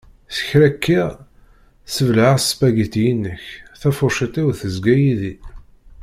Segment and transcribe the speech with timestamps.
[0.35, 1.09] S kra kkiɣ
[1.87, 3.43] sseblaɛeɣ ssbagiti-inek,
[3.79, 5.33] tafurciṭ-iw tezga yid-i.